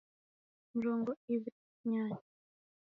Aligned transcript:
Mrongo 0.75 1.11
iw'i 1.33 1.49
na 1.55 1.61
w'unyanya 1.69 2.19